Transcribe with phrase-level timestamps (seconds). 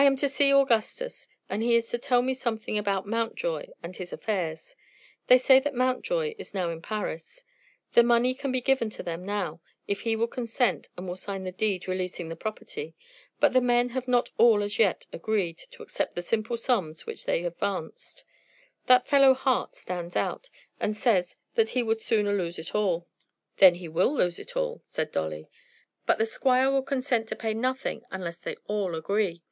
[0.00, 3.94] "I am to see Augustus, and he is to tell me something about Mountjoy and
[3.94, 4.74] his affairs.
[5.26, 7.44] They say that Mountjoy is now in Paris.
[7.92, 11.44] The money can be given to them now, if he will consent and will sign
[11.44, 12.94] the deed releasing the property.
[13.40, 17.26] But the men have not all as yet agreed to accept the simple sums which
[17.26, 18.24] they advanced.
[18.86, 20.48] That fellow Hart stands out,
[20.80, 23.06] and says that he would sooner lose it all."
[23.58, 25.50] "Then he will lose it all," said Dolly.
[26.06, 29.42] "But the squire will consent to pay nothing unless they all agree.